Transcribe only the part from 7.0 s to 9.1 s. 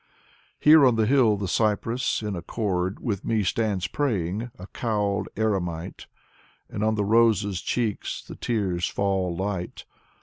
roses' cheeks the tears